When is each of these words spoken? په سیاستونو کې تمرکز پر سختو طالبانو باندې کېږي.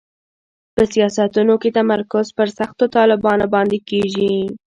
په 0.75 0.83
سیاستونو 0.93 1.53
کې 1.61 1.69
تمرکز 1.77 2.27
پر 2.37 2.47
سختو 2.57 2.85
طالبانو 2.95 3.45
باندې 3.53 3.77
کېږي. 3.89 4.35